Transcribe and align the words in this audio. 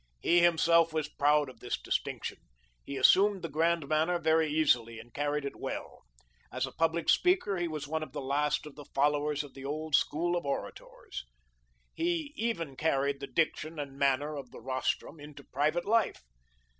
He 0.19 0.39
himself 0.39 0.91
was 0.93 1.07
proud 1.09 1.47
of 1.47 1.59
this 1.59 1.79
distinction; 1.79 2.39
he 2.83 2.97
assumed 2.97 3.43
the 3.43 3.49
grand 3.49 3.87
manner 3.87 4.17
very 4.17 4.49
easily 4.49 4.99
and 4.99 5.13
carried 5.13 5.45
it 5.45 5.55
well. 5.55 6.01
As 6.51 6.65
a 6.65 6.71
public 6.71 7.07
speaker 7.07 7.57
he 7.57 7.67
was 7.67 7.87
one 7.87 8.01
of 8.01 8.11
the 8.11 8.19
last 8.19 8.65
of 8.65 8.73
the 8.73 8.85
followers 8.95 9.43
of 9.43 9.53
the 9.53 9.63
old 9.63 9.93
school 9.93 10.35
of 10.35 10.43
orators. 10.43 11.23
He 11.93 12.33
even 12.35 12.75
carried 12.75 13.19
the 13.19 13.27
diction 13.27 13.77
and 13.77 13.95
manner 13.99 14.35
of 14.37 14.49
the 14.49 14.59
rostrum 14.59 15.19
into 15.19 15.43
private 15.43 15.85
life. 15.85 16.23